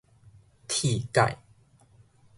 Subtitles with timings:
[0.67, 1.37] 鐵改